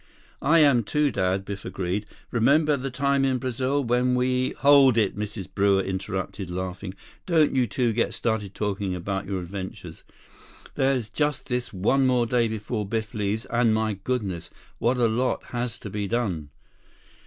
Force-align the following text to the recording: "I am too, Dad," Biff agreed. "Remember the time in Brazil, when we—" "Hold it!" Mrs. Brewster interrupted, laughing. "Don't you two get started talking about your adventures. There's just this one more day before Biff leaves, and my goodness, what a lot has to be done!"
"I 0.41 0.57
am 0.61 0.81
too, 0.83 1.11
Dad," 1.11 1.45
Biff 1.45 1.63
agreed. 1.63 2.07
"Remember 2.31 2.75
the 2.75 2.89
time 2.89 3.23
in 3.23 3.37
Brazil, 3.37 3.83
when 3.83 4.15
we—" 4.15 4.53
"Hold 4.61 4.97
it!" 4.97 5.15
Mrs. 5.15 5.47
Brewster 5.53 5.87
interrupted, 5.87 6.49
laughing. 6.49 6.95
"Don't 7.27 7.55
you 7.55 7.67
two 7.67 7.93
get 7.93 8.15
started 8.15 8.55
talking 8.55 8.95
about 8.95 9.27
your 9.27 9.41
adventures. 9.41 10.03
There's 10.73 11.07
just 11.07 11.49
this 11.49 11.71
one 11.71 12.07
more 12.07 12.25
day 12.25 12.47
before 12.47 12.83
Biff 12.83 13.13
leaves, 13.13 13.45
and 13.45 13.75
my 13.75 13.93
goodness, 13.93 14.49
what 14.79 14.97
a 14.97 15.07
lot 15.07 15.43
has 15.53 15.77
to 15.77 15.89
be 15.91 16.07
done!" 16.07 16.49